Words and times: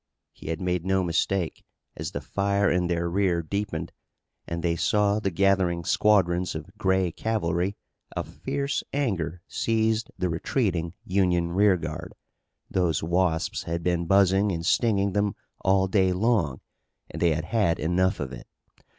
He 0.33 0.47
had 0.49 0.59
made 0.59 0.83
no 0.83 1.03
mistake, 1.03 1.63
as 1.95 2.09
the 2.09 2.21
fire 2.21 2.71
in 2.71 2.87
their 2.87 3.07
rear 3.07 3.43
deepened, 3.43 3.91
and 4.47 4.63
they 4.63 4.75
saw 4.75 5.19
the 5.19 5.29
gathering 5.29 5.83
squadrons 5.85 6.55
of 6.55 6.75
gray 6.75 7.11
cavalry, 7.11 7.77
a 8.15 8.23
fierce 8.23 8.83
anger 8.93 9.43
seized 9.47 10.09
the 10.17 10.27
retreating 10.27 10.95
Union 11.03 11.51
rearguard. 11.51 12.15
Those 12.67 13.03
wasps 13.03 13.61
had 13.65 13.83
been 13.83 14.07
buzzing 14.07 14.51
and 14.51 14.65
stinging 14.65 15.11
them 15.11 15.35
all 15.63 15.87
day 15.87 16.13
long 16.13 16.61
and 17.11 17.21
they 17.21 17.35
had 17.35 17.45
had 17.45 17.77
enough 17.77 18.19
of 18.19 18.33
it. 18.33 18.47